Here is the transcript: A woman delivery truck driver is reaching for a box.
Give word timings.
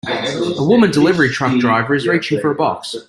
A 0.57 0.63
woman 0.63 0.89
delivery 0.89 1.29
truck 1.29 1.59
driver 1.59 1.93
is 1.93 2.07
reaching 2.07 2.39
for 2.39 2.49
a 2.49 2.55
box. 2.55 2.95